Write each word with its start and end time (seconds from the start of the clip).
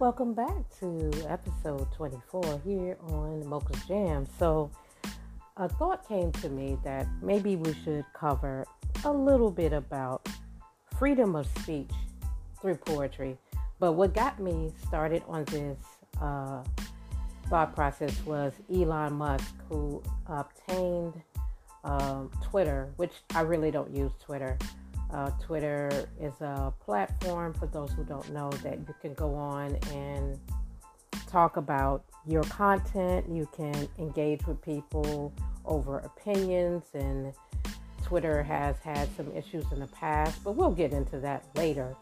Welcome 0.00 0.32
back 0.32 0.64
to 0.78 1.10
episode 1.28 1.86
24 1.92 2.62
here 2.64 2.96
on 3.08 3.46
Mocha's 3.46 3.84
Jam. 3.84 4.26
So, 4.38 4.70
a 5.58 5.68
thought 5.68 6.08
came 6.08 6.32
to 6.32 6.48
me 6.48 6.78
that 6.84 7.06
maybe 7.20 7.56
we 7.56 7.74
should 7.84 8.06
cover 8.14 8.64
a 9.04 9.12
little 9.12 9.50
bit 9.50 9.74
about 9.74 10.26
freedom 10.98 11.36
of 11.36 11.46
speech 11.58 11.90
through 12.62 12.76
poetry. 12.76 13.36
But 13.78 13.92
what 13.92 14.14
got 14.14 14.40
me 14.40 14.72
started 14.88 15.22
on 15.28 15.44
this 15.44 15.76
uh, 16.18 16.64
thought 17.50 17.74
process 17.74 18.24
was 18.24 18.54
Elon 18.74 19.12
Musk, 19.12 19.54
who 19.68 20.02
obtained 20.28 21.12
um, 21.84 22.30
Twitter, 22.42 22.88
which 22.96 23.12
I 23.34 23.42
really 23.42 23.70
don't 23.70 23.94
use 23.94 24.12
Twitter. 24.18 24.56
Uh, 25.12 25.30
Twitter 25.42 26.08
is 26.20 26.32
a 26.40 26.72
platform 26.84 27.52
for 27.52 27.66
those 27.66 27.90
who 27.92 28.04
don't 28.04 28.32
know 28.32 28.50
that 28.62 28.78
you 28.78 28.94
can 29.00 29.12
go 29.14 29.34
on 29.34 29.76
and 29.92 30.38
talk 31.26 31.56
about 31.56 32.04
your 32.26 32.44
content. 32.44 33.26
You 33.28 33.48
can 33.54 33.88
engage 33.98 34.46
with 34.46 34.62
people 34.62 35.32
over 35.64 35.98
opinions, 35.98 36.84
and 36.94 37.32
Twitter 38.04 38.42
has 38.42 38.76
had 38.78 39.08
some 39.16 39.30
issues 39.32 39.64
in 39.72 39.80
the 39.80 39.88
past, 39.88 40.42
but 40.44 40.52
we'll 40.52 40.70
get 40.70 40.92
into 40.92 41.18
that 41.20 41.44
later. 41.56 41.96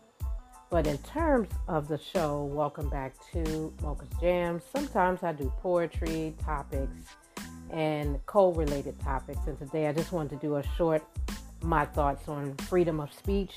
But 0.71 0.87
in 0.87 0.99
terms 0.99 1.49
of 1.67 1.89
the 1.89 1.97
show, 1.97 2.45
welcome 2.45 2.91
back 2.91 3.15
to 3.33 3.73
Mocha's 3.81 4.09
Jams. 4.21 4.63
Sometimes 4.75 5.23
I 5.23 5.33
do 5.33 5.51
poetry 5.63 6.35
topics 6.45 7.17
and 7.71 8.25
co 8.27 8.53
related 8.53 9.01
topics, 9.01 9.41
and 9.47 9.59
today 9.59 9.87
I 9.87 9.93
just 9.93 10.13
wanted 10.13 10.31
to 10.31 10.47
do 10.47 10.57
a 10.57 10.63
short 10.77 11.03
my 11.69 11.85
thoughts 11.85 12.27
on 12.29 12.57
freedom 12.57 12.99
of 12.99 13.13
speech. 13.13 13.53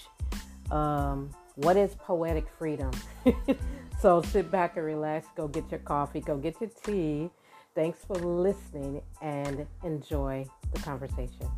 Um, 0.69 1.29
what 1.55 1.77
is 1.77 1.95
poetic 1.95 2.45
freedom? 2.59 2.91
so 4.01 4.21
sit 4.21 4.51
back 4.51 4.75
and 4.75 4.85
relax, 4.85 5.27
go 5.37 5.47
get 5.47 5.71
your 5.71 5.79
coffee, 5.79 6.19
go 6.19 6.35
get 6.35 6.59
your 6.59 6.69
tea. 6.83 7.29
Thanks 7.73 7.99
for 8.03 8.15
listening 8.15 9.01
and 9.21 9.65
enjoy 9.85 10.45
the 10.73 10.79
conversation. 10.81 11.49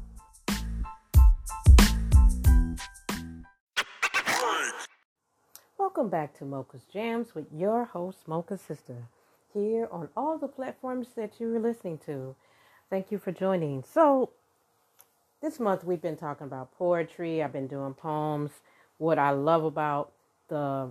Welcome 5.79 6.09
back 6.09 6.37
to 6.37 6.45
Mocha's 6.45 6.85
Jams 6.85 7.33
with 7.33 7.47
your 7.51 7.85
host, 7.85 8.27
Mocha 8.27 8.59
Sister, 8.59 9.07
here 9.53 9.87
on 9.91 10.07
all 10.15 10.37
the 10.37 10.47
platforms 10.47 11.07
that 11.15 11.39
you're 11.39 11.59
listening 11.59 11.97
to. 12.05 12.35
Thank 12.91 13.11
you 13.11 13.17
for 13.17 13.31
joining. 13.31 13.83
So, 13.83 14.29
this 15.43 15.59
month 15.59 15.83
we've 15.83 16.01
been 16.01 16.15
talking 16.15 16.47
about 16.47 16.75
poetry. 16.77 17.43
I've 17.43 17.51
been 17.51 17.67
doing 17.67 17.93
poems. 17.93 18.51
What 18.97 19.19
I 19.19 19.31
love 19.31 19.65
about 19.65 20.13
the 20.47 20.89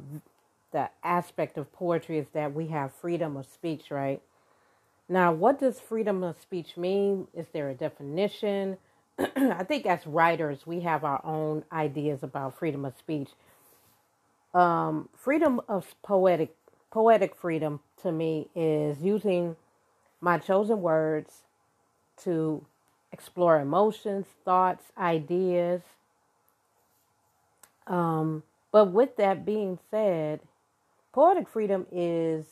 the 0.73 0.91
aspect 1.03 1.57
of 1.57 1.73
poetry 1.73 2.19
is 2.19 2.27
that 2.35 2.55
we 2.55 2.67
have 2.69 2.93
freedom 2.95 3.37
of 3.37 3.47
speech, 3.47 3.91
right? 3.91 4.21
Now, 5.09 5.33
what 5.33 5.59
does 5.59 5.81
freedom 5.81 6.23
of 6.23 6.41
speech 6.41 6.77
mean? 6.77 7.29
Is 7.35 7.47
there 7.53 7.71
a 7.71 7.75
definition? 7.75 8.77
I 9.19 9.65
think 9.65 9.87
as 9.87 10.07
writers, 10.07 10.67
we 10.67 10.81
have 10.81 11.03
our 11.03 11.25
own 11.25 11.65
ideas 11.73 12.23
about 12.23 12.59
freedom 12.59 12.85
of 12.85 12.97
speech. 12.97 13.31
Um, 14.55 15.09
freedom 15.17 15.63
of 15.67 15.95
poetic 16.03 16.55
poetic 16.91 17.35
freedom 17.35 17.81
to 18.03 18.13
me 18.13 18.49
is 18.55 19.01
using 19.03 19.57
my 20.21 20.37
chosen 20.37 20.83
words 20.83 21.43
to 22.25 22.67
explore 23.13 23.61
emotions, 23.61 24.27
thoughts, 24.45 24.85
ideas. 24.97 25.83
Um, 27.87 28.43
but 28.73 28.87
with 28.87 29.17
that 29.17 29.45
being 29.45 29.79
said, 29.91 30.41
poetic 31.13 31.49
freedom 31.49 31.87
is 31.93 32.47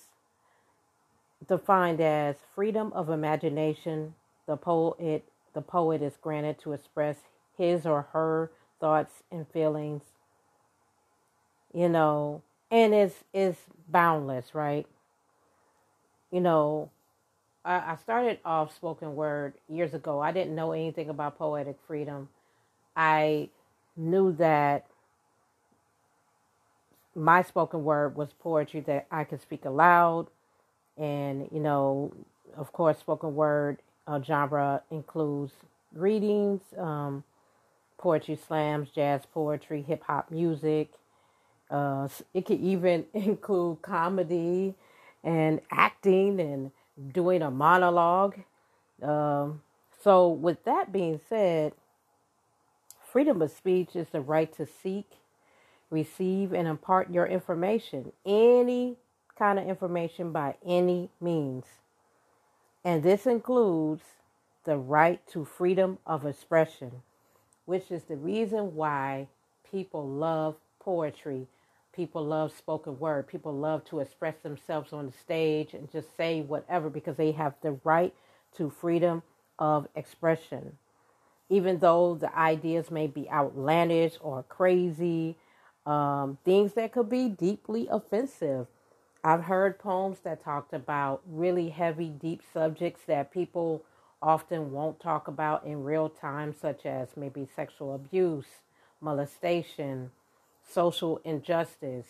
defined 1.49 2.00
as 2.00 2.37
freedom 2.54 2.93
of 2.93 3.09
imagination. 3.09 4.15
The 4.47 4.56
poet, 4.56 5.25
the 5.54 5.62
poet 5.62 6.03
is 6.03 6.15
granted 6.20 6.59
to 6.60 6.72
express 6.72 7.16
his 7.56 7.87
or 7.87 8.09
her 8.12 8.50
thoughts 8.81 9.22
and 9.31 9.47
feelings. 9.49 10.03
You 11.72 11.88
know, 11.88 12.43
and 12.70 12.94
it's 12.94 13.25
is 13.32 13.56
boundless, 13.88 14.54
right? 14.54 14.87
You 16.31 16.41
know, 16.41 16.91
I, 17.65 17.97
started 17.97 18.38
off 18.44 18.75
spoken 18.75 19.15
word 19.16 19.54
years 19.69 19.94
ago. 19.94 20.21
I 20.21 20.32
didn't 20.32 20.54
know 20.54 20.72
anything 20.72 21.09
about 21.10 21.38
poetic 21.38 21.76
freedom. 21.87 22.28
I 22.97 23.50
knew 23.97 24.32
that 24.34 24.87
my 27.15 27.43
spoken 27.43 27.84
word 27.84 28.16
was 28.16 28.31
poetry 28.41 28.81
that 28.82 29.06
I 29.10 29.25
could 29.25 29.43
speak 29.43 29.65
aloud. 29.65 30.28
And, 30.99 31.49
you 31.53 31.60
know, 31.60 32.12
of 32.56 32.72
course, 32.72 32.99
spoken 32.99 33.34
word 33.34 33.78
uh, 34.06 34.22
genre 34.22 34.82
includes 34.91 35.53
readings, 35.94 36.60
um, 36.78 37.25
poetry 37.99 38.38
slams, 38.49 38.91
jazz 38.91 39.22
poetry, 39.32 39.82
hip 39.82 40.03
hop 40.04 40.31
music. 40.31 40.91
Uh, 41.70 42.09
it 42.34 42.47
could 42.47 42.60
even 42.60 43.04
include 43.15 43.82
comedy 43.82 44.75
and 45.25 45.60
acting 45.70 46.41
and 46.41 46.70
doing 47.12 47.43
a 47.43 47.51
monologue. 47.51 48.37
Um, 49.03 49.62
so, 50.03 50.28
with 50.28 50.65
that 50.65 50.93
being 50.93 51.21
said, 51.28 51.73
freedom 53.12 53.43
of 53.43 53.51
speech 53.51 53.97
is 53.97 54.09
the 54.09 54.21
right 54.21 54.53
to 54.56 54.67
seek, 54.67 55.11
receive, 55.91 56.53
and 56.53 56.69
impart 56.69 57.11
your 57.11 57.27
information, 57.27 58.12
any 58.25 58.97
kind 59.37 59.59
of 59.59 59.67
information 59.67 60.33
by 60.33 60.55
any 60.65 61.11
means. 61.21 61.65
And 62.84 63.03
this 63.03 63.27
includes 63.27 64.03
the 64.65 64.77
right 64.77 65.27
to 65.29 65.45
freedom 65.45 65.99
of 66.06 66.27
expression, 66.27 67.03
which 67.67 67.91
is 67.91 68.05
the 68.05 68.17
reason 68.17 68.75
why 68.75 69.29
people 69.71 70.06
love 70.06 70.56
poetry 70.79 71.47
People 71.95 72.25
love 72.25 72.53
spoken 72.56 72.99
word. 72.99 73.27
People 73.27 73.53
love 73.53 73.84
to 73.87 74.01
express 74.01 74.37
themselves 74.43 74.93
on 74.93 75.06
the 75.06 75.12
stage 75.12 75.75
and 75.75 75.91
just 75.91 76.17
say 76.17 76.41
whatever 76.41 76.89
because 76.89 77.17
they 77.17 77.33
have 77.33 77.55
the 77.62 77.78
right 77.84 78.15
to 78.56 78.71
freedom 78.71 79.23
of 79.59 79.89
expression. 79.95 80.79
Even 81.49 81.79
though 81.79 82.15
the 82.15 82.34
ideas 82.37 82.91
may 82.91 83.09
be 83.09 83.29
outlandish 83.31 84.15
or 84.21 84.45
crazy, 84.45 85.37
um, 85.87 86.39
things 86.45 86.75
that 86.75 86.93
could 86.93 87.09
be 87.11 87.29
deeply 87.29 87.89
offensive. 87.91 88.67
I've 89.25 89.45
heard 89.45 89.79
poems 89.79 90.21
that 90.21 90.45
talked 90.45 90.73
about 90.73 91.23
really 91.27 91.71
heavy, 91.71 92.09
deep 92.09 92.43
subjects 92.53 93.03
that 93.06 93.33
people 93.33 93.84
often 94.23 94.73
won't 94.73 95.00
talk 95.00 95.29
about 95.29 95.65
in 95.67 95.84
real 95.84 96.09
time, 96.09 96.55
such 96.59 96.87
as 96.87 97.09
maybe 97.17 97.49
sexual 97.55 97.95
abuse, 97.95 98.47
molestation, 99.00 100.11
social 100.70 101.20
injustice, 101.25 102.06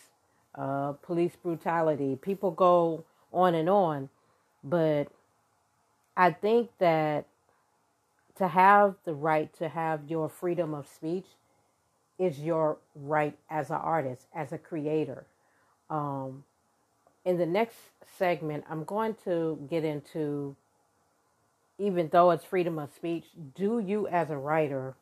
uh, 0.55 0.93
police 1.03 1.37
brutality. 1.43 2.17
People 2.21 2.51
go 2.51 3.05
on 3.33 3.55
and 3.55 3.69
on. 3.69 4.09
But 4.63 5.09
I 6.17 6.33
think 6.33 6.71
that 6.79 7.27
to 8.37 8.49
have 8.49 8.95
the 9.05 9.15
right 9.15 9.53
to 9.59 9.69
have 9.69 10.09
your 10.09 10.29
freedom 10.29 10.75
of 10.75 10.87
speech 10.89 11.27
is 12.19 12.41
your 12.41 12.79
right 12.95 13.37
as 13.49 13.71
an 13.71 13.77
artist, 13.77 14.27
as 14.35 14.53
a 14.53 14.59
creator. 14.59 15.27
Um, 15.89 16.45
in 17.25 17.39
the 17.39 17.47
next 17.47 17.77
segment, 18.19 18.65
I'm 18.69 18.85
going 18.85 19.17
to 19.25 19.59
get 19.71 19.85
into, 19.85 20.57
even 21.79 22.09
though 22.13 22.31
it's 22.31 22.45
freedom 22.45 22.79
of 22.79 22.93
speech, 22.95 23.25
do 23.55 23.79
you 23.79 24.07
as 24.09 24.31
a 24.31 24.37
writer, 24.37 24.95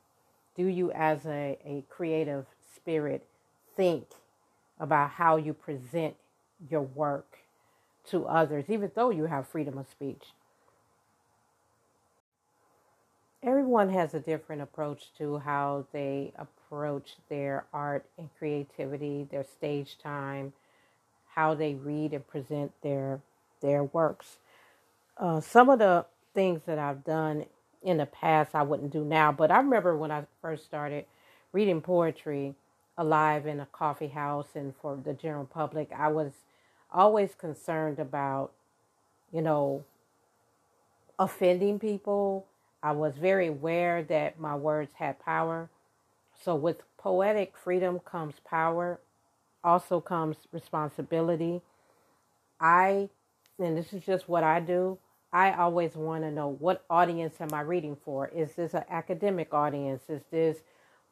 do 0.56 0.66
you 0.66 0.92
as 0.92 1.26
a, 1.26 1.58
a 1.64 1.84
creative 1.88 2.46
spirit 2.74 3.26
think 3.78 4.08
about 4.80 5.10
how 5.10 5.36
you 5.36 5.54
present 5.54 6.16
your 6.68 6.82
work 6.82 7.38
to 8.10 8.26
others, 8.26 8.64
even 8.68 8.90
though 8.94 9.10
you 9.10 9.26
have 9.26 9.46
freedom 9.46 9.78
of 9.78 9.86
speech. 9.88 10.24
Everyone 13.40 13.90
has 13.90 14.14
a 14.14 14.20
different 14.20 14.62
approach 14.62 15.12
to 15.18 15.38
how 15.38 15.86
they 15.92 16.32
approach 16.36 17.16
their 17.28 17.66
art 17.72 18.04
and 18.18 18.28
creativity, 18.36 19.28
their 19.30 19.44
stage 19.44 19.96
time, 20.02 20.52
how 21.34 21.54
they 21.54 21.74
read 21.74 22.12
and 22.12 22.26
present 22.26 22.72
their 22.82 23.20
their 23.60 23.84
works. 23.84 24.38
Uh, 25.16 25.40
some 25.40 25.68
of 25.68 25.78
the 25.78 26.04
things 26.34 26.62
that 26.66 26.78
I've 26.78 27.04
done 27.04 27.44
in 27.82 27.98
the 27.98 28.06
past 28.06 28.54
I 28.54 28.62
wouldn't 28.62 28.92
do 28.92 29.04
now, 29.04 29.30
but 29.30 29.52
I 29.52 29.58
remember 29.58 29.96
when 29.96 30.10
I 30.10 30.24
first 30.42 30.64
started 30.64 31.04
reading 31.52 31.80
poetry 31.80 32.54
alive 32.98 33.46
in 33.46 33.60
a 33.60 33.66
coffee 33.66 34.08
house 34.08 34.48
and 34.54 34.74
for 34.82 34.96
the 35.02 35.14
general 35.14 35.46
public, 35.46 35.90
I 35.96 36.08
was 36.08 36.32
always 36.92 37.34
concerned 37.34 37.98
about, 37.98 38.52
you 39.32 39.40
know, 39.40 39.84
offending 41.18 41.78
people. 41.78 42.46
I 42.82 42.92
was 42.92 43.16
very 43.16 43.46
aware 43.46 44.02
that 44.04 44.40
my 44.40 44.56
words 44.56 44.92
had 44.96 45.20
power. 45.20 45.70
So, 46.44 46.54
with 46.54 46.82
poetic 46.98 47.56
freedom 47.56 48.00
comes 48.00 48.34
power, 48.44 49.00
also 49.64 50.00
comes 50.00 50.36
responsibility. 50.52 51.62
I, 52.60 53.08
and 53.58 53.76
this 53.76 53.92
is 53.92 54.04
just 54.04 54.28
what 54.28 54.44
I 54.44 54.60
do, 54.60 54.98
I 55.32 55.52
always 55.52 55.94
want 55.94 56.24
to 56.24 56.30
know 56.30 56.48
what 56.48 56.84
audience 56.88 57.40
am 57.40 57.52
I 57.52 57.60
reading 57.60 57.96
for? 58.04 58.28
Is 58.28 58.52
this 58.52 58.74
an 58.74 58.84
academic 58.88 59.52
audience? 59.52 60.04
Is 60.08 60.22
this 60.30 60.58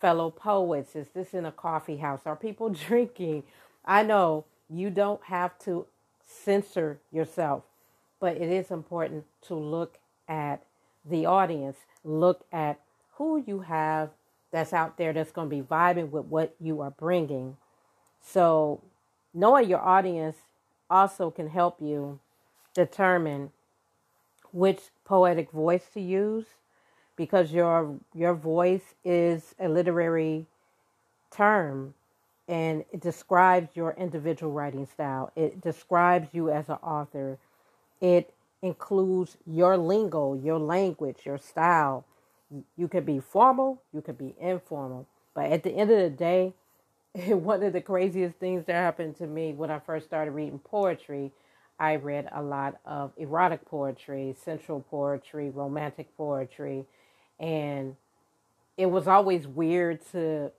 fellow 0.00 0.31
poets? 0.31 0.94
Is 0.96 1.08
this 1.14 1.34
in 1.34 1.44
a 1.44 1.52
coffee 1.52 1.96
house? 1.96 2.20
Are 2.26 2.37
people 2.37 2.69
drinking? 2.88 3.44
I 3.84 4.02
know 4.02 4.44
you 4.69 4.90
don't 4.90 5.22
have 5.25 5.58
to 5.60 5.87
censor 6.26 6.98
yourself, 7.12 7.62
but 8.20 8.37
it 8.37 8.50
is 8.50 8.70
important 8.70 9.25
to 9.43 9.54
look 9.54 9.98
at 10.28 10.62
the 11.08 11.26
audience, 11.26 11.76
look 12.04 12.44
at 12.52 12.81
who 13.14 13.43
you 13.46 13.60
have 13.60 14.10
that's 14.50 14.72
out 14.72 14.96
there 14.96 15.12
that's 15.12 15.31
going 15.31 15.48
to 15.48 15.56
be 15.56 15.62
vibing 15.62 16.10
with 16.10 16.26
what 16.26 16.54
you 16.60 16.81
are 16.81 16.90
bringing. 16.90 17.56
So, 18.20 18.82
knowing 19.34 19.69
your 19.69 19.81
audience 19.81 20.37
also 20.88 21.31
can 21.31 21.49
help 21.49 21.81
you 21.81 22.19
determine 22.75 23.50
which 24.52 24.81
poetic 25.04 25.50
voice 25.50 25.88
to 25.94 26.00
use 26.00 26.46
because 27.16 27.52
your 27.52 27.96
your 28.14 28.34
voice 28.34 28.94
is 29.04 29.54
a 29.58 29.68
literary 29.68 30.46
term 31.30 31.94
and 32.48 32.84
it 32.92 33.00
describes 33.00 33.74
your 33.74 33.92
individual 33.98 34.52
writing 34.52 34.86
style. 34.86 35.32
It 35.34 35.60
describes 35.60 36.28
you 36.32 36.50
as 36.50 36.68
an 36.68 36.76
author. 36.76 37.38
It 38.00 38.32
includes 38.62 39.36
your 39.46 39.76
lingo, 39.76 40.34
your 40.34 40.58
language, 40.58 41.18
your 41.24 41.38
style. 41.38 42.04
You 42.76 42.88
could 42.88 43.04
be 43.04 43.18
formal, 43.18 43.82
you 43.92 44.00
could 44.00 44.18
be 44.18 44.34
informal. 44.40 45.06
But 45.34 45.50
at 45.50 45.64
the 45.64 45.70
end 45.70 45.90
of 45.90 45.98
the 45.98 46.10
day, 46.10 46.54
one 47.28 47.62
of 47.62 47.72
the 47.72 47.80
craziest 47.80 48.36
things 48.36 48.64
that 48.66 48.74
happened 48.74 49.16
to 49.16 49.26
me 49.26 49.52
when 49.52 49.70
I 49.70 49.80
first 49.80 50.06
started 50.06 50.30
reading 50.30 50.60
poetry, 50.60 51.32
I 51.78 51.96
read 51.96 52.28
a 52.32 52.42
lot 52.42 52.78
of 52.84 53.12
erotic 53.16 53.64
poetry, 53.66 54.34
sensual 54.44 54.80
poetry, 54.80 55.50
romantic 55.50 56.16
poetry, 56.16 56.86
and 57.38 57.97
it 58.77 58.87
was 58.87 59.06
always 59.06 59.47
weird 59.47 60.00
to 60.12 60.50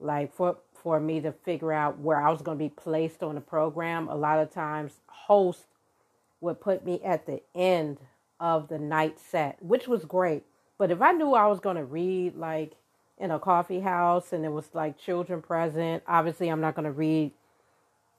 like 0.00 0.34
for 0.34 0.58
for 0.74 1.00
me 1.00 1.20
to 1.20 1.32
figure 1.32 1.72
out 1.72 1.98
where 1.98 2.20
I 2.20 2.30
was 2.30 2.42
going 2.42 2.58
to 2.58 2.64
be 2.64 2.68
placed 2.68 3.22
on 3.22 3.36
the 3.36 3.40
program. 3.40 4.08
A 4.08 4.14
lot 4.14 4.38
of 4.38 4.52
times 4.52 5.00
hosts 5.06 5.66
would 6.40 6.60
put 6.60 6.84
me 6.84 7.00
at 7.02 7.26
the 7.26 7.40
end 7.54 7.98
of 8.38 8.68
the 8.68 8.78
night 8.78 9.18
set, 9.18 9.56
which 9.62 9.88
was 9.88 10.04
great. 10.04 10.44
But 10.76 10.90
if 10.90 11.00
I 11.00 11.12
knew 11.12 11.32
I 11.32 11.46
was 11.46 11.60
going 11.60 11.76
to 11.76 11.84
read 11.84 12.36
like 12.36 12.72
in 13.16 13.30
a 13.30 13.38
coffee 13.38 13.80
house 13.80 14.32
and 14.32 14.44
there 14.44 14.50
was 14.50 14.68
like 14.74 14.98
children 14.98 15.40
present, 15.40 16.02
obviously 16.06 16.48
I'm 16.48 16.60
not 16.60 16.74
going 16.74 16.84
to 16.84 16.92
read 16.92 17.32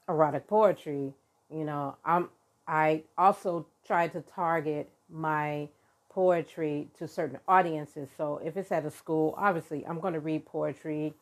erotic 0.09 0.47
poetry. 0.47 1.13
You 1.51 1.63
know, 1.63 1.97
I'm 2.03 2.29
I 2.67 3.03
also 3.17 3.67
try 3.85 4.07
to 4.07 4.21
target 4.21 4.89
my 5.09 5.69
poetry 6.15 6.87
to 6.97 7.09
certain 7.09 7.37
audiences. 7.45 8.07
So 8.17 8.39
if 8.43 8.55
it's 8.55 8.71
at 8.71 8.85
a 8.85 8.89
school, 8.89 9.35
obviously 9.37 9.85
I'm 9.85 9.99
going 9.99 10.13
to 10.13 10.21
read 10.21 10.45
poetry 10.45 11.13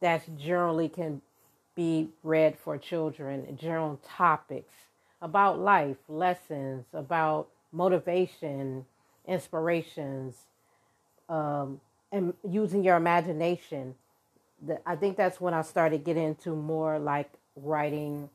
that 0.00 0.22
generally 0.38 0.88
can 0.88 1.20
be 1.74 2.10
read 2.22 2.56
for 2.56 2.78
children, 2.78 3.58
general 3.60 3.98
topics 4.06 4.72
about 5.20 5.58
life, 5.58 5.96
lessons, 6.08 6.84
about 6.92 7.48
motivation, 7.72 8.86
inspirations, 9.26 10.36
um, 11.28 11.80
and 12.12 12.32
using 12.48 12.84
your 12.84 12.96
imagination. 12.96 13.96
I 14.86 14.94
think 14.94 15.16
that's 15.16 15.40
when 15.40 15.54
I 15.54 15.62
started 15.62 16.04
getting 16.04 16.22
into 16.22 16.54
more 16.54 17.00
like 17.00 17.30
writing 17.56 18.30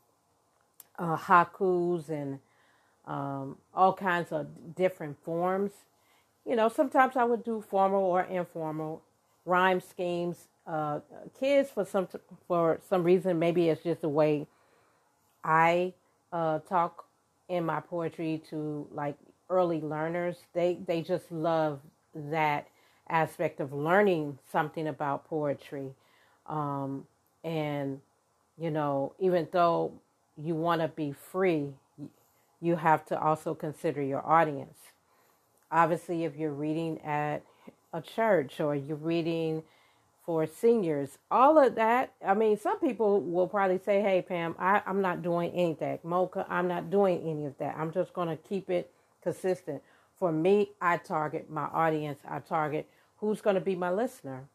uh, 1.00 1.16
haikus 1.16 2.10
and 2.10 2.40
um, 3.08 3.56
all 3.74 3.94
kinds 3.94 4.34
of 4.34 4.76
different 4.76 5.18
forms. 5.24 5.72
You 6.46 6.56
know, 6.56 6.70
sometimes 6.70 7.16
I 7.16 7.24
would 7.24 7.44
do 7.44 7.62
formal 7.62 8.04
or 8.04 8.24
informal 8.24 9.04
rhyme 9.46 9.80
schemes. 9.82 10.48
Uh, 10.66 11.00
kids, 11.40 11.70
for 11.72 11.86
some 11.86 12.08
for 12.48 12.80
some 12.90 13.04
reason, 13.04 13.40
maybe 13.40 13.70
it's 13.70 13.84
just 13.84 14.02
the 14.02 14.10
way 14.10 14.48
I 15.44 15.94
uh, 16.32 16.60
talk 16.60 17.06
in 17.50 17.66
my 17.66 17.80
poetry 17.82 18.42
to 18.50 18.88
like 18.92 19.18
early 19.50 19.82
learners. 19.82 20.38
They 20.54 20.80
they 20.88 21.02
just 21.02 21.32
love 21.32 21.82
that 22.16 22.68
aspect 23.10 23.60
of 23.60 23.74
learning 23.74 24.40
something 24.52 24.88
about 24.88 25.26
poetry, 25.28 25.90
um, 26.48 27.06
and 27.44 28.02
you 28.58 28.72
know, 28.72 29.14
even 29.20 29.48
though 29.52 29.94
you 30.38 30.56
want 30.56 30.82
to 30.82 30.88
be 30.90 31.12
free, 31.14 31.70
you 32.62 32.76
have 32.78 33.06
to 33.08 33.20
also 33.20 33.56
consider 33.56 34.02
your 34.02 34.26
audience. 34.26 34.91
Obviously, 35.72 36.26
if 36.26 36.36
you're 36.36 36.54
reading 36.54 37.00
at 37.02 37.44
a 37.94 38.02
church 38.02 38.60
or 38.60 38.76
you're 38.76 38.98
reading 38.98 39.64
for 40.26 40.46
seniors, 40.46 41.18
all 41.30 41.58
of 41.58 41.76
that. 41.76 42.14
I 42.26 42.34
mean, 42.34 42.58
some 42.58 42.80
people 42.80 43.22
will 43.22 43.48
probably 43.48 43.80
say, 43.80 44.02
Hey, 44.02 44.22
Pam, 44.22 44.56
I, 44.60 44.82
I'm 44.86 45.02
not 45.02 45.22
doing 45.22 45.52
anything. 45.52 46.00
Mocha, 46.04 46.46
I'm 46.50 46.68
not 46.68 46.90
doing 46.92 47.22
any 47.28 47.46
of 47.46 47.58
that. 47.58 47.76
I'm 47.78 47.92
just 47.92 48.14
going 48.14 48.30
to 48.30 48.38
keep 48.38 48.70
it 48.70 48.92
consistent. 49.24 49.82
For 50.18 50.32
me, 50.32 50.72
I 50.82 50.98
target 50.98 51.50
my 51.50 51.66
audience, 51.66 52.20
I 52.28 52.40
target 52.40 52.88
who's 53.18 53.42
going 53.42 53.56
to 53.56 53.62
be 53.62 53.76
my 53.76 53.92
listener. 53.92 54.46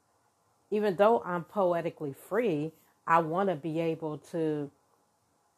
Even 0.70 0.96
though 0.96 1.22
I'm 1.24 1.44
poetically 1.44 2.12
free, 2.12 2.72
I 3.06 3.20
want 3.20 3.48
to 3.48 3.54
be 3.56 3.80
able 3.80 4.19
to 4.32 4.70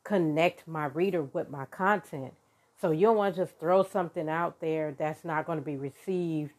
connect 0.05 0.67
my 0.69 0.87
reader 0.87 1.23
with 1.23 1.51
my 1.51 1.67
content. 1.67 2.35
So 2.81 2.93
you 2.93 3.07
don't 3.07 3.17
want 3.17 3.35
to 3.35 3.43
just 3.43 3.59
throw 3.59 3.83
something 3.83 4.29
out 4.29 4.61
there 4.61 4.95
that's 4.97 5.25
not 5.25 5.47
going 5.47 5.59
to 5.59 5.65
be 5.65 5.77
received. 5.77 6.53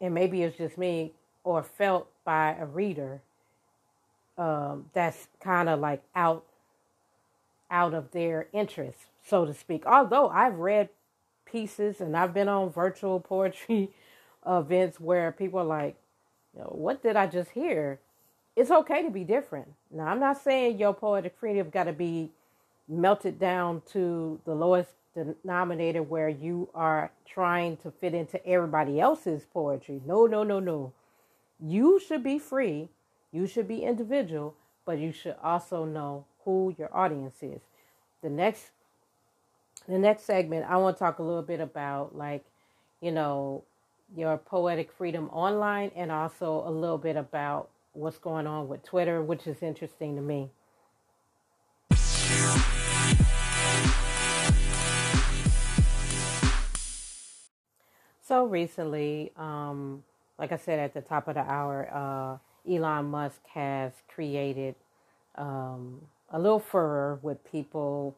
And 0.00 0.14
maybe 0.14 0.42
it's 0.42 0.56
just 0.56 0.76
me 0.76 1.12
or 1.42 1.62
felt 1.62 2.08
by 2.24 2.54
a 2.58 2.66
reader 2.66 3.20
um, 4.36 4.86
that's 4.92 5.28
kind 5.40 5.68
of 5.68 5.80
like 5.80 6.02
out 6.14 6.44
out 7.70 7.94
of 7.94 8.10
their 8.10 8.48
interest, 8.52 8.98
so 9.24 9.44
to 9.44 9.54
speak. 9.54 9.86
Although 9.86 10.28
I've 10.28 10.58
read 10.58 10.88
pieces 11.44 12.00
and 12.00 12.16
I've 12.16 12.34
been 12.34 12.48
on 12.48 12.70
virtual 12.70 13.20
poetry 13.30 13.90
events 14.46 14.98
where 14.98 15.30
people 15.32 15.60
are 15.60 15.64
like, 15.64 15.96
you 16.54 16.60
know, 16.60 16.72
what 16.72 17.02
did 17.02 17.16
I 17.16 17.26
just 17.26 17.50
hear? 17.50 18.00
It's 18.56 18.70
okay 18.70 19.04
to 19.04 19.10
be 19.10 19.24
different. 19.24 19.68
Now, 19.90 20.06
I'm 20.06 20.18
not 20.18 20.42
saying 20.42 20.78
your 20.78 20.92
poetic 20.92 21.36
freedom 21.38 21.70
got 21.70 21.84
to 21.84 21.92
be 21.92 22.32
melted 22.90 23.38
down 23.38 23.82
to 23.92 24.40
the 24.44 24.54
lowest 24.54 24.90
denominator 25.14 26.02
where 26.02 26.28
you 26.28 26.68
are 26.74 27.12
trying 27.24 27.76
to 27.78 27.90
fit 27.90 28.14
into 28.14 28.44
everybody 28.46 29.00
else's 29.00 29.46
poetry. 29.52 30.00
No, 30.04 30.26
no, 30.26 30.42
no, 30.42 30.58
no. 30.58 30.92
You 31.60 32.00
should 32.00 32.24
be 32.24 32.38
free, 32.38 32.88
you 33.32 33.46
should 33.46 33.68
be 33.68 33.84
individual, 33.84 34.54
but 34.84 34.98
you 34.98 35.12
should 35.12 35.36
also 35.42 35.84
know 35.84 36.24
who 36.44 36.74
your 36.78 36.94
audience 36.96 37.42
is. 37.42 37.60
The 38.22 38.30
next 38.30 38.70
the 39.88 39.98
next 39.98 40.24
segment 40.24 40.66
I 40.68 40.76
want 40.76 40.96
to 40.96 40.98
talk 40.98 41.18
a 41.18 41.22
little 41.22 41.42
bit 41.42 41.60
about 41.60 42.16
like, 42.16 42.44
you 43.00 43.12
know, 43.12 43.64
your 44.16 44.36
poetic 44.36 44.92
freedom 44.92 45.28
online 45.30 45.90
and 45.96 46.10
also 46.10 46.62
a 46.66 46.70
little 46.70 46.98
bit 46.98 47.16
about 47.16 47.68
what's 47.92 48.18
going 48.18 48.46
on 48.46 48.68
with 48.68 48.82
Twitter, 48.82 49.22
which 49.22 49.46
is 49.46 49.62
interesting 49.62 50.16
to 50.16 50.22
me. 50.22 50.50
So 58.30 58.44
recently, 58.44 59.32
um, 59.36 60.04
like 60.38 60.52
I 60.52 60.56
said 60.56 60.78
at 60.78 60.94
the 60.94 61.00
top 61.00 61.26
of 61.26 61.34
the 61.34 61.40
hour, 61.40 61.90
uh, 61.92 62.72
Elon 62.72 63.06
Musk 63.06 63.40
has 63.54 63.90
created 64.06 64.76
um, 65.34 66.02
a 66.30 66.38
little 66.38 66.60
furor 66.60 67.18
with 67.22 67.42
people 67.50 68.16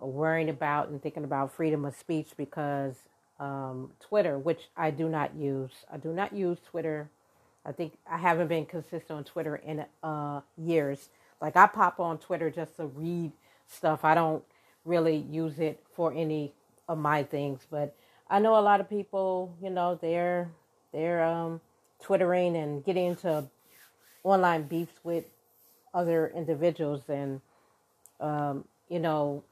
worrying 0.00 0.50
about 0.50 0.90
and 0.90 1.02
thinking 1.02 1.24
about 1.24 1.52
freedom 1.52 1.84
of 1.84 1.96
speech 1.96 2.28
because 2.36 2.94
um, 3.40 3.90
Twitter, 3.98 4.38
which 4.38 4.68
I 4.76 4.92
do 4.92 5.08
not 5.08 5.34
use, 5.34 5.72
I 5.92 5.96
do 5.96 6.12
not 6.12 6.32
use 6.32 6.58
Twitter. 6.64 7.10
I 7.66 7.72
think 7.72 7.94
I 8.08 8.18
haven't 8.18 8.46
been 8.46 8.66
consistent 8.66 9.10
on 9.10 9.24
Twitter 9.24 9.56
in 9.56 9.84
uh, 10.04 10.42
years. 10.58 11.08
Like 11.42 11.56
I 11.56 11.66
pop 11.66 11.98
on 11.98 12.18
Twitter 12.18 12.50
just 12.50 12.76
to 12.76 12.86
read 12.86 13.32
stuff. 13.66 14.04
I 14.04 14.14
don't 14.14 14.44
really 14.84 15.16
use 15.16 15.58
it 15.58 15.82
for 15.96 16.12
any 16.12 16.52
of 16.88 16.98
my 16.98 17.24
things, 17.24 17.66
but 17.68 17.96
I 18.30 18.38
know 18.38 18.58
a 18.58 18.62
lot 18.62 18.80
of 18.80 18.88
people, 18.88 19.56
you 19.62 19.70
know, 19.70 19.98
they're 20.00 20.50
they're 20.92 21.24
um, 21.24 21.60
twittering 22.02 22.56
and 22.56 22.84
getting 22.84 23.06
into 23.08 23.44
online 24.24 24.64
beefs 24.64 24.94
with 25.04 25.24
other 25.94 26.32
individuals. 26.34 27.02
And, 27.08 27.40
um, 28.20 28.64
you 28.88 29.00
know, 29.00 29.44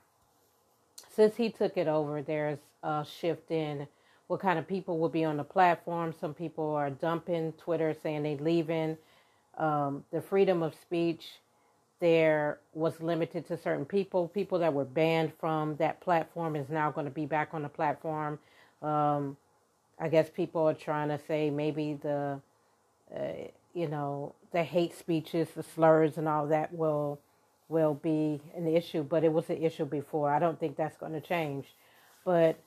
since 1.14 1.36
he 1.36 1.50
took 1.50 1.76
it 1.76 1.88
over, 1.88 2.22
there's 2.22 2.58
a 2.82 3.04
shift 3.20 3.50
in 3.50 3.88
what 4.28 4.40
kind 4.40 4.58
of 4.58 4.68
people 4.68 4.98
will 4.98 5.08
be 5.08 5.24
on 5.24 5.38
the 5.38 5.44
platform. 5.44 6.14
Some 6.20 6.34
people 6.34 6.70
are 6.74 6.90
dumping 6.90 7.52
Twitter, 7.54 7.94
saying 8.02 8.22
they're 8.22 8.36
leaving. 8.36 8.96
Um, 9.56 10.04
the 10.12 10.22
freedom 10.22 10.62
of 10.62 10.74
speech 10.74 11.26
there 12.00 12.60
was 12.74 13.00
limited 13.00 13.46
to 13.48 13.58
certain 13.58 13.84
people. 13.84 14.28
People 14.28 14.60
that 14.60 14.72
were 14.72 14.84
banned 14.84 15.32
from 15.40 15.76
that 15.76 16.00
platform 16.00 16.54
is 16.54 16.68
now 16.68 16.92
going 16.92 17.06
to 17.06 17.12
be 17.12 17.26
back 17.26 17.50
on 17.54 17.62
the 17.62 17.68
platform. 17.68 18.38
Um, 18.82 19.36
I 19.98 20.08
guess 20.08 20.28
people 20.30 20.68
are 20.68 20.74
trying 20.74 21.08
to 21.08 21.18
say 21.26 21.50
maybe 21.50 21.94
the, 21.94 22.40
uh, 23.14 23.20
you 23.74 23.88
know, 23.88 24.34
the 24.52 24.62
hate 24.62 24.96
speeches, 24.96 25.48
the 25.54 25.62
slurs, 25.62 26.18
and 26.18 26.28
all 26.28 26.46
that 26.48 26.72
will 26.72 27.18
will 27.68 27.94
be 27.94 28.40
an 28.56 28.66
issue. 28.66 29.02
But 29.02 29.24
it 29.24 29.32
was 29.32 29.50
an 29.50 29.62
issue 29.62 29.84
before. 29.84 30.32
I 30.32 30.38
don't 30.38 30.58
think 30.58 30.76
that's 30.76 30.96
going 30.96 31.12
to 31.12 31.20
change. 31.20 31.66
But 32.24 32.58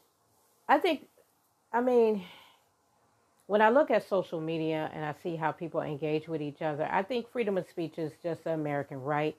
I 0.68 0.78
think, 0.78 1.08
I 1.74 1.82
mean, 1.82 2.24
when 3.48 3.62
I 3.62 3.70
look 3.70 3.92
at 3.92 4.08
social 4.08 4.40
media 4.40 4.90
and 4.94 5.04
I 5.04 5.14
see 5.22 5.36
how 5.36 5.52
people 5.52 5.82
engage 5.82 6.28
with 6.28 6.42
each 6.42 6.62
other, 6.62 6.88
I 6.92 7.04
think 7.04 7.32
freedom 7.32 7.58
of 7.58 7.68
speech 7.68 7.98
is 7.98 8.12
just 8.24 8.46
an 8.46 8.54
American 8.54 9.02
right. 9.02 9.36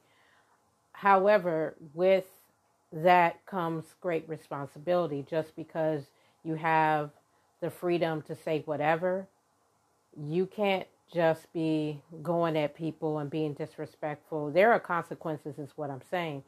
However, 0.93 1.75
with 1.95 2.27
that 2.93 3.45
comes 3.47 3.85
great 4.01 4.29
responsibility 4.29 5.25
just 5.29 5.57
because 5.57 6.03
you 6.45 6.55
have 6.55 7.11
the 7.61 7.71
freedom 7.71 8.23
to 8.23 8.37
say 8.37 8.63
whatever. 8.67 9.27
You 10.17 10.47
can't 10.47 10.87
just 11.13 11.53
be 11.53 12.01
going 12.23 12.57
at 12.57 12.75
people 12.75 13.19
and 13.19 13.31
being 13.31 13.55
disrespectful. 13.55 14.51
There 14.51 14.73
are 14.73 14.81
consequences, 14.81 15.59
is 15.59 15.71
what 15.77 15.91
I'm 15.91 16.03
saying. 16.11 16.43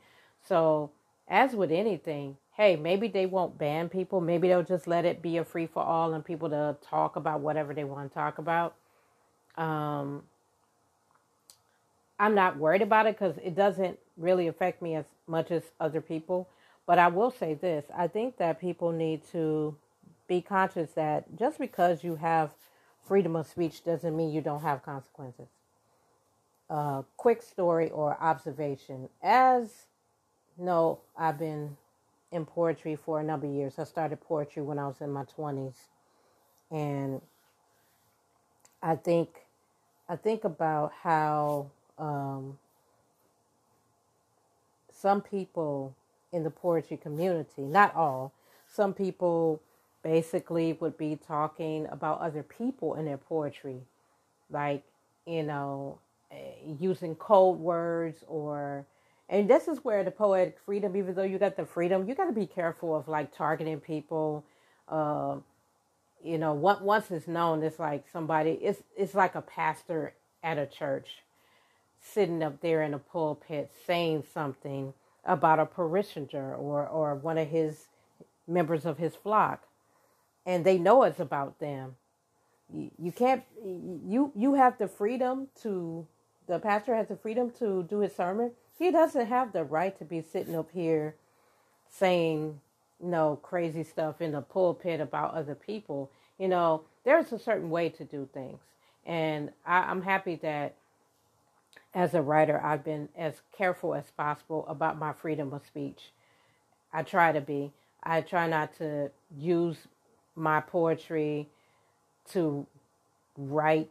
So, 0.47 0.91
as 1.29 1.55
with 1.55 1.71
anything, 1.71 2.37
hey, 2.57 2.77
maybe 2.77 3.09
they 3.09 3.27
won't 3.27 3.59
ban 3.59 3.89
people. 3.89 4.21
Maybe 4.21 4.49
they'll 4.49 4.63
just 4.63 4.87
let 4.87 5.05
it 5.05 5.23
be 5.23 5.39
a 5.39 5.45
free 5.45 5.67
for 5.67 5.83
all 5.83 6.15
and 6.15 6.25
people 6.25 6.51
to 6.51 6.77
talk 6.83 7.17
about 7.17 7.41
whatever 7.41 7.75
they 7.75 7.85
want 7.85 8.11
to 8.11 8.15
talk 8.15 8.39
about. 8.39 8.75
Um, 9.57 10.23
I'm 12.19 12.35
not 12.35 12.59
worried 12.59 12.83
about 12.83 13.07
it 13.07 13.19
because 13.19 13.37
it 13.43 13.55
doesn't 13.55 13.99
really 14.17 14.49
affect 14.49 14.83
me 14.83 14.95
as 14.95 15.05
much 15.27 15.51
as 15.51 15.63
other 15.81 16.01
people. 16.01 16.49
But 16.87 16.99
I 16.99 17.09
will 17.09 17.31
say 17.31 17.55
this 17.55 17.85
I 17.97 18.09
think 18.09 18.37
that 18.39 18.61
people 18.61 18.93
need 18.93 19.23
to 19.33 19.77
be 20.27 20.41
conscious 20.41 20.93
that 20.93 21.37
just 21.37 21.59
because 21.59 22.03
you 22.05 22.17
have 22.17 22.53
freedom 23.07 23.37
of 23.37 23.47
speech 23.47 23.85
doesn't 23.85 24.17
mean 24.17 24.33
you 24.33 24.41
don't 24.41 24.63
have 24.63 24.83
consequences. 24.83 25.49
Uh, 26.71 27.03
quick 27.17 27.43
story 27.43 27.91
or 27.91 28.21
observation. 28.21 29.09
As 29.23 29.87
you 30.59 30.65
know, 30.65 31.01
I've 31.17 31.39
been 31.39 31.77
in 32.33 32.47
poetry 32.47 32.97
for 32.97 33.21
a 33.21 33.25
number 33.25 33.47
of 33.47 33.53
years. 33.53 33.79
I 33.79 33.85
started 33.85 34.21
poetry 34.21 34.63
when 34.63 34.79
I 34.79 34.87
was 34.87 35.01
in 35.01 35.11
my 35.13 35.25
20s. 35.25 35.75
And 36.71 37.21
I 38.83 38.97
think 38.97 39.29
I 40.09 40.17
think 40.17 40.45
about 40.45 40.93
how 41.03 41.71
um, 41.99 42.59
some 44.93 45.23
people 45.23 45.95
in 46.33 46.45
the 46.45 46.51
poetry 46.51 46.97
community, 46.97 47.63
not 47.63 47.95
all, 47.95 48.33
some 48.67 48.93
people 48.93 49.63
basically 50.05 50.75
would 50.75 50.97
be 50.97 51.19
talking 51.27 51.89
about 51.91 52.21
other 52.21 52.45
people 52.45 52.95
in 52.95 53.07
their 53.07 53.19
poetry, 53.19 53.81
like, 54.51 54.85
you 55.27 55.43
know, 55.43 55.99
eh, 56.31 56.37
using 56.79 57.17
code 57.17 57.59
words 57.59 58.23
or 58.29 58.87
and 59.29 59.49
this 59.49 59.69
is 59.69 59.83
where 59.83 60.05
the 60.05 60.11
poetic 60.11 60.59
freedom, 60.65 60.97
even 60.97 61.15
though 61.15 61.23
you 61.23 61.39
got 61.39 61.57
the 61.57 61.65
freedom, 61.65 62.07
you 62.07 62.15
got 62.15 62.27
to 62.27 62.33
be 62.33 62.47
careful 62.47 62.95
of 62.95 63.09
like 63.09 63.35
targeting 63.35 63.81
people. 63.81 64.45
Uh, 64.89 65.37
you 66.23 66.39
know, 66.39 66.53
what 66.53 66.83
once 66.83 67.11
it's 67.11 67.27
known, 67.27 67.63
it's 67.63 67.79
like 67.79 68.05
somebody, 68.13 68.53
it's 68.63 68.83
it's 68.97 69.15
like 69.15 69.35
a 69.35 69.43
pastor 69.43 70.15
at 70.43 70.59
a 70.59 70.67
church 70.67 71.23
sitting 72.01 72.43
up 72.43 72.61
there 72.61 72.83
in 72.83 72.93
a 72.93 72.99
pulpit 72.99 73.73
saying 73.87 74.25
something 74.33 74.93
about 75.25 75.59
a 75.59 75.67
parishioner 75.67 76.55
or 76.55 76.87
or 76.87 77.15
one 77.15 77.39
of 77.39 77.49
his 77.49 77.87
members 78.47 78.85
of 78.85 78.99
his 78.99 79.15
flock, 79.17 79.63
and 80.47 80.65
they 80.65 80.79
know 80.79 81.03
it's 81.05 81.21
about 81.21 81.59
them. 81.59 81.97
You, 82.99 83.13
can't 83.13 83.45
you 83.65 84.33
you 84.35 84.55
have 84.55 84.79
the 84.79 84.89
freedom 84.89 85.49
to 85.63 86.07
the 86.49 86.59
pastor 86.59 86.95
has 86.95 87.09
the 87.09 87.17
freedom 87.17 87.51
to 87.59 87.85
do 87.85 88.01
his 88.01 88.17
sermon 88.17 88.53
he 88.79 88.91
doesn't 88.91 89.27
have 89.27 89.53
the 89.53 89.65
right 89.65 89.97
to 89.99 90.05
be 90.05 90.21
sitting 90.21 90.57
up 90.57 90.71
here 90.73 91.15
saying, 91.91 92.61
you 93.01 93.09
know, 93.09 93.39
crazy 93.43 93.85
stuff 93.85 94.21
in 94.21 94.33
the 94.33 94.41
pulpit 94.41 95.01
about 95.01 95.35
other 95.35 95.55
people. 95.55 96.11
You 96.39 96.49
know, 96.49 96.83
there's 97.05 97.33
a 97.33 97.39
certain 97.39 97.71
way 97.71 97.89
to 97.91 98.05
do 98.05 98.29
things. 98.33 98.61
And 99.07 99.51
I, 99.65 99.83
I'm 99.83 100.03
happy 100.03 100.37
that 100.37 100.75
as 101.95 102.15
a 102.15 102.23
writer, 102.23 102.61
I've 102.61 102.85
been 102.85 103.09
as 103.17 103.43
careful 103.57 103.95
as 103.95 104.11
possible 104.17 104.67
about 104.67 104.99
my 104.99 105.13
freedom 105.13 105.53
of 105.53 105.65
speech. 105.65 106.11
I 106.93 107.03
try 107.03 107.31
to 107.33 107.41
be. 107.41 107.73
I 108.03 108.21
try 108.21 108.49
not 108.49 108.77
to 108.79 109.11
use 109.37 109.77
my 110.37 110.61
poetry 110.61 111.49
to 112.31 112.67
write 113.37 113.91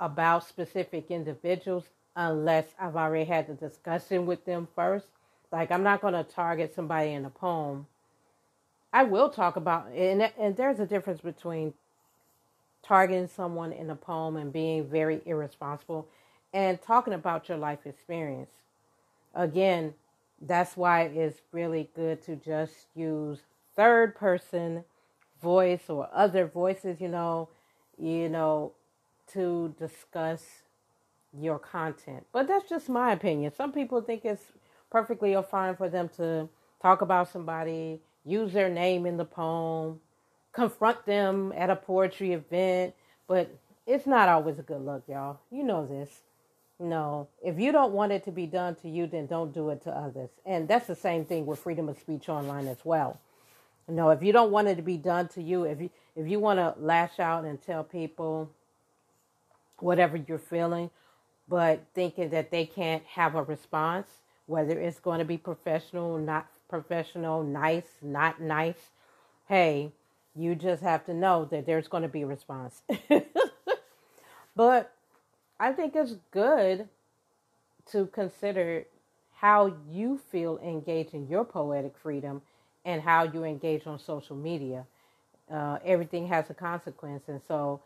about 0.00 0.46
specific 0.46 1.10
individuals 1.10 1.84
unless 2.16 2.66
I've 2.78 2.96
already 2.96 3.24
had 3.24 3.46
the 3.46 3.54
discussion 3.54 4.26
with 4.26 4.44
them 4.44 4.68
first. 4.74 5.06
Like 5.50 5.70
I'm 5.70 5.82
not 5.82 6.00
going 6.00 6.14
to 6.14 6.24
target 6.24 6.74
somebody 6.74 7.12
in 7.12 7.24
a 7.24 7.30
poem. 7.30 7.86
I 8.92 9.04
will 9.04 9.28
talk 9.28 9.56
about 9.56 9.88
and 9.92 10.30
and 10.38 10.56
there's 10.56 10.78
a 10.78 10.86
difference 10.86 11.20
between 11.20 11.74
targeting 12.82 13.28
someone 13.28 13.72
in 13.72 13.90
a 13.90 13.96
poem 13.96 14.36
and 14.36 14.52
being 14.52 14.86
very 14.86 15.20
irresponsible 15.24 16.06
and 16.52 16.80
talking 16.80 17.14
about 17.14 17.48
your 17.48 17.58
life 17.58 17.86
experience. 17.86 18.50
Again, 19.34 19.94
that's 20.40 20.76
why 20.76 21.02
it's 21.02 21.40
really 21.50 21.90
good 21.96 22.22
to 22.24 22.36
just 22.36 22.86
use 22.94 23.40
third 23.74 24.14
person 24.14 24.84
voice 25.44 25.88
or 25.88 26.08
other 26.12 26.46
voices, 26.46 27.00
you 27.00 27.08
know, 27.08 27.48
you 27.98 28.28
know, 28.28 28.72
to 29.32 29.74
discuss 29.78 30.42
your 31.38 31.58
content. 31.58 32.24
But 32.32 32.48
that's 32.48 32.68
just 32.68 32.88
my 32.88 33.12
opinion. 33.12 33.52
Some 33.54 33.72
people 33.72 34.00
think 34.00 34.24
it's 34.24 34.42
perfectly 34.90 35.36
fine 35.50 35.76
for 35.76 35.88
them 35.88 36.08
to 36.16 36.48
talk 36.80 37.02
about 37.02 37.30
somebody, 37.30 38.00
use 38.24 38.52
their 38.52 38.70
name 38.70 39.06
in 39.06 39.16
the 39.16 39.24
poem, 39.24 40.00
confront 40.52 41.04
them 41.04 41.52
at 41.56 41.70
a 41.70 41.76
poetry 41.76 42.32
event, 42.32 42.94
but 43.26 43.50
it's 43.86 44.06
not 44.06 44.28
always 44.28 44.58
a 44.58 44.62
good 44.62 44.84
look, 44.84 45.02
y'all. 45.08 45.40
You 45.50 45.62
know 45.62 45.86
this. 45.86 46.10
No, 46.80 47.28
if 47.42 47.58
you 47.58 47.70
don't 47.70 47.92
want 47.92 48.12
it 48.12 48.24
to 48.24 48.32
be 48.32 48.46
done 48.46 48.74
to 48.76 48.88
you, 48.88 49.06
then 49.06 49.26
don't 49.26 49.52
do 49.54 49.70
it 49.70 49.82
to 49.84 49.90
others. 49.90 50.30
And 50.44 50.66
that's 50.66 50.86
the 50.86 50.96
same 50.96 51.24
thing 51.24 51.46
with 51.46 51.60
freedom 51.60 51.88
of 51.88 51.98
speech 51.98 52.28
online 52.28 52.66
as 52.66 52.78
well. 52.84 53.20
No, 53.88 54.10
if 54.10 54.22
you 54.22 54.32
don't 54.32 54.50
want 54.50 54.68
it 54.68 54.76
to 54.76 54.82
be 54.82 54.96
done 54.96 55.28
to 55.28 55.42
you, 55.42 55.64
if 55.64 55.80
you 55.80 55.90
if 56.16 56.28
you 56.28 56.40
want 56.40 56.58
to 56.58 56.74
lash 56.78 57.18
out 57.18 57.44
and 57.44 57.60
tell 57.60 57.84
people 57.84 58.50
whatever 59.78 60.16
you're 60.16 60.38
feeling, 60.38 60.90
but 61.48 61.84
thinking 61.94 62.30
that 62.30 62.50
they 62.50 62.64
can't 62.64 63.04
have 63.04 63.34
a 63.34 63.42
response, 63.42 64.06
whether 64.46 64.78
it's 64.78 65.00
going 65.00 65.18
to 65.18 65.24
be 65.24 65.36
professional, 65.36 66.18
not 66.18 66.46
professional, 66.68 67.42
nice, 67.42 67.88
not 68.00 68.40
nice. 68.40 68.90
Hey, 69.48 69.92
you 70.34 70.54
just 70.54 70.82
have 70.82 71.04
to 71.06 71.14
know 71.14 71.44
that 71.46 71.66
there's 71.66 71.88
going 71.88 72.02
to 72.02 72.08
be 72.08 72.22
a 72.22 72.26
response. 72.26 72.82
but 74.56 74.92
I 75.60 75.72
think 75.72 75.94
it's 75.94 76.14
good 76.30 76.88
to 77.92 78.06
consider 78.06 78.86
how 79.36 79.74
you 79.90 80.18
feel 80.30 80.58
engaged 80.58 81.12
in 81.12 81.28
your 81.28 81.44
poetic 81.44 81.94
freedom 81.98 82.40
and 82.84 83.02
how 83.02 83.24
you 83.24 83.44
engage 83.44 83.86
on 83.86 83.98
social 83.98 84.36
media. 84.36 84.86
Uh, 85.52 85.78
everything 85.84 86.26
has 86.28 86.50
a 86.50 86.54
consequence. 86.54 87.24
And 87.28 87.40
so 87.46 87.80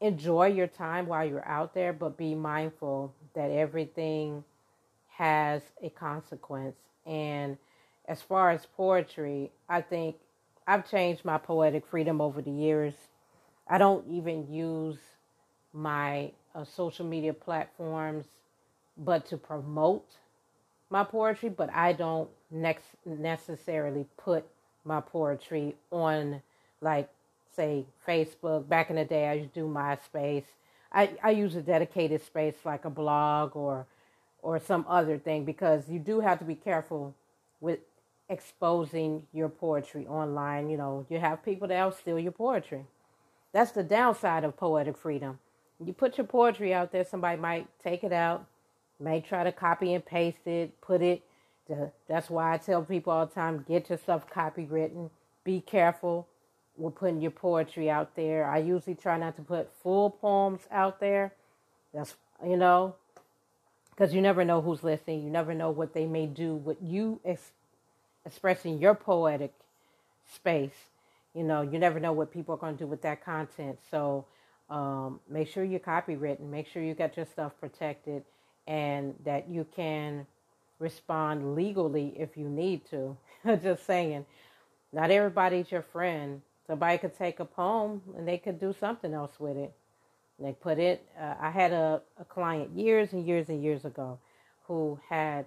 enjoy 0.00 0.48
your 0.48 0.66
time 0.66 1.06
while 1.06 1.24
you're 1.24 1.46
out 1.46 1.74
there, 1.74 1.92
but 1.92 2.16
be 2.16 2.34
mindful 2.34 3.14
that 3.34 3.50
everything 3.50 4.44
has 5.16 5.62
a 5.82 5.90
consequence. 5.90 6.76
And 7.06 7.56
as 8.06 8.22
far 8.22 8.50
as 8.50 8.66
poetry, 8.76 9.50
I 9.68 9.80
think 9.80 10.16
I've 10.66 10.88
changed 10.90 11.24
my 11.24 11.38
poetic 11.38 11.86
freedom 11.86 12.20
over 12.20 12.42
the 12.42 12.50
years. 12.50 12.94
I 13.68 13.78
don't 13.78 14.06
even 14.08 14.52
use 14.52 14.98
my 15.72 16.32
uh, 16.54 16.64
social 16.64 17.06
media 17.06 17.32
platforms 17.34 18.26
but 18.96 19.26
to 19.26 19.36
promote 19.36 20.08
my 20.90 21.04
poetry, 21.04 21.48
but 21.48 21.70
I 21.72 21.92
don't 21.92 22.28
next 22.50 22.84
necessarily 23.04 24.06
put 24.16 24.44
my 24.84 25.00
poetry 25.00 25.76
on 25.90 26.42
like 26.80 27.08
say 27.54 27.84
Facebook. 28.06 28.68
Back 28.68 28.90
in 28.90 28.96
the 28.96 29.04
day, 29.04 29.28
I 29.28 29.34
used 29.34 29.54
to 29.54 29.60
do 29.60 29.66
MySpace. 29.66 30.44
I, 30.92 31.10
I 31.22 31.30
use 31.30 31.56
a 31.56 31.62
dedicated 31.62 32.24
space 32.24 32.54
like 32.64 32.84
a 32.84 32.90
blog 32.90 33.56
or 33.56 33.86
or 34.42 34.58
some 34.60 34.84
other 34.88 35.18
thing 35.18 35.44
because 35.44 35.88
you 35.88 35.98
do 35.98 36.20
have 36.20 36.38
to 36.38 36.44
be 36.44 36.54
careful 36.54 37.14
with 37.60 37.80
exposing 38.28 39.26
your 39.32 39.48
poetry 39.48 40.06
online. 40.06 40.68
You 40.68 40.76
know, 40.76 41.06
you 41.08 41.18
have 41.18 41.44
people 41.44 41.68
that'll 41.68 41.92
steal 41.92 42.18
your 42.18 42.32
poetry. 42.32 42.84
That's 43.52 43.70
the 43.70 43.82
downside 43.82 44.44
of 44.44 44.56
poetic 44.56 44.98
freedom. 44.98 45.38
You 45.84 45.92
put 45.92 46.18
your 46.18 46.26
poetry 46.26 46.74
out 46.74 46.92
there, 46.92 47.04
somebody 47.04 47.40
might 47.40 47.66
take 47.82 48.04
it 48.04 48.12
out 48.12 48.46
may 49.00 49.20
try 49.20 49.44
to 49.44 49.52
copy 49.52 49.94
and 49.94 50.04
paste 50.04 50.46
it, 50.46 50.80
put 50.80 51.02
it. 51.02 51.22
To, 51.68 51.90
that's 52.08 52.28
why 52.28 52.54
I 52.54 52.58
tell 52.58 52.82
people 52.82 53.12
all 53.12 53.26
the 53.26 53.34
time 53.34 53.64
get 53.66 53.88
your 53.88 53.98
stuff 53.98 54.28
copywritten. 54.30 55.10
Be 55.44 55.60
careful 55.60 56.26
with 56.76 56.94
putting 56.94 57.20
your 57.20 57.30
poetry 57.30 57.88
out 57.90 58.16
there. 58.16 58.46
I 58.46 58.58
usually 58.58 58.96
try 58.96 59.18
not 59.18 59.36
to 59.36 59.42
put 59.42 59.72
full 59.82 60.10
poems 60.10 60.60
out 60.70 61.00
there. 61.00 61.32
That's, 61.92 62.14
you 62.44 62.56
know, 62.56 62.96
because 63.90 64.12
you 64.12 64.20
never 64.20 64.44
know 64.44 64.60
who's 64.60 64.82
listening. 64.82 65.22
You 65.22 65.30
never 65.30 65.54
know 65.54 65.70
what 65.70 65.94
they 65.94 66.06
may 66.06 66.26
do 66.26 66.54
with 66.56 66.78
you 66.82 67.20
ex- 67.24 67.52
expressing 68.26 68.78
your 68.78 68.94
poetic 68.94 69.52
space. 70.32 70.74
You 71.34 71.44
know, 71.44 71.62
you 71.62 71.78
never 71.78 72.00
know 72.00 72.12
what 72.12 72.32
people 72.32 72.54
are 72.54 72.58
going 72.58 72.76
to 72.76 72.84
do 72.84 72.86
with 72.86 73.02
that 73.02 73.24
content. 73.24 73.78
So 73.90 74.24
um, 74.70 75.20
make 75.28 75.48
sure 75.48 75.64
you're 75.64 75.80
copywritten. 75.80 76.50
Make 76.50 76.66
sure 76.68 76.82
you 76.82 76.94
got 76.94 77.16
your 77.16 77.26
stuff 77.26 77.52
protected 77.60 78.24
and 78.66 79.14
that 79.24 79.48
you 79.48 79.66
can 79.74 80.26
respond 80.78 81.54
legally 81.54 82.14
if 82.16 82.36
you 82.36 82.48
need 82.48 82.82
to. 82.90 83.16
Just 83.62 83.86
saying, 83.86 84.24
not 84.92 85.10
everybody's 85.10 85.70
your 85.70 85.82
friend. 85.82 86.42
Somebody 86.66 86.98
could 86.98 87.16
take 87.16 87.40
a 87.40 87.44
poem 87.44 88.02
and 88.16 88.26
they 88.26 88.38
could 88.38 88.58
do 88.58 88.74
something 88.78 89.12
else 89.12 89.32
with 89.38 89.56
it. 89.56 89.72
They 90.38 90.52
put 90.52 90.78
it. 90.78 91.06
Uh, 91.20 91.34
I 91.40 91.50
had 91.50 91.72
a, 91.72 92.02
a 92.18 92.24
client 92.24 92.70
years 92.74 93.12
and 93.12 93.26
years 93.26 93.48
and 93.48 93.62
years 93.62 93.84
ago 93.84 94.18
who 94.66 94.98
had 95.08 95.44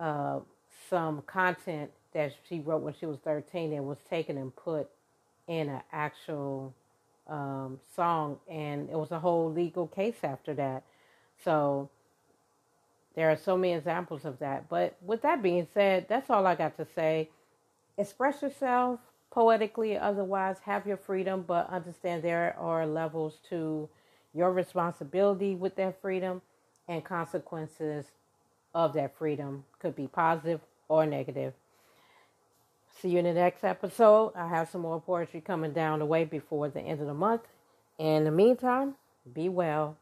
uh, 0.00 0.40
some 0.88 1.22
content 1.22 1.90
that 2.14 2.32
she 2.48 2.60
wrote 2.60 2.82
when 2.82 2.94
she 2.98 3.06
was 3.06 3.18
13 3.24 3.72
and 3.72 3.86
was 3.86 3.98
taken 4.08 4.38
and 4.38 4.54
put 4.56 4.88
in 5.46 5.68
an 5.68 5.82
actual 5.92 6.74
um, 7.28 7.78
song, 7.94 8.38
and 8.48 8.88
it 8.88 8.96
was 8.96 9.10
a 9.10 9.18
whole 9.18 9.52
legal 9.52 9.86
case 9.86 10.16
after 10.22 10.54
that. 10.54 10.82
So 11.44 11.90
there 13.18 13.32
are 13.32 13.36
so 13.36 13.56
many 13.56 13.74
examples 13.74 14.24
of 14.24 14.38
that. 14.38 14.68
But 14.68 14.94
with 15.02 15.22
that 15.22 15.42
being 15.42 15.66
said, 15.74 16.06
that's 16.08 16.30
all 16.30 16.46
I 16.46 16.54
got 16.54 16.76
to 16.76 16.86
say. 16.94 17.30
Express 17.96 18.42
yourself 18.42 19.00
poetically, 19.32 19.98
otherwise, 19.98 20.58
have 20.64 20.86
your 20.86 20.98
freedom, 20.98 21.44
but 21.44 21.68
understand 21.68 22.22
there 22.22 22.54
are 22.56 22.86
levels 22.86 23.38
to 23.50 23.88
your 24.32 24.52
responsibility 24.52 25.56
with 25.56 25.74
that 25.74 26.00
freedom 26.00 26.42
and 26.86 27.04
consequences 27.04 28.06
of 28.72 28.92
that 28.92 29.18
freedom 29.18 29.64
could 29.80 29.96
be 29.96 30.06
positive 30.06 30.60
or 30.88 31.04
negative. 31.04 31.54
See 33.00 33.08
you 33.08 33.18
in 33.18 33.24
the 33.24 33.32
next 33.32 33.64
episode. 33.64 34.30
I 34.36 34.46
have 34.46 34.70
some 34.70 34.82
more 34.82 35.00
poetry 35.00 35.40
coming 35.40 35.72
down 35.72 35.98
the 35.98 36.06
way 36.06 36.24
before 36.24 36.68
the 36.68 36.82
end 36.82 37.00
of 37.00 37.08
the 37.08 37.14
month. 37.14 37.42
In 37.98 38.22
the 38.22 38.30
meantime, 38.30 38.94
be 39.34 39.48
well. 39.48 39.96